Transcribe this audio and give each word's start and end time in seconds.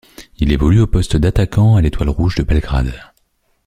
Il 0.39 0.51
évolue 0.51 0.81
au 0.81 0.87
poste 0.87 1.15
d'attaquant 1.15 1.75
à 1.75 1.81
l'Étoile 1.81 2.09
rouge 2.09 2.33
de 2.33 2.41
Belgrade. 2.41 2.95